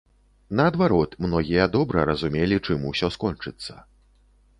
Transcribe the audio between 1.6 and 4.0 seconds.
добра разумелі, чым усё скончыцца.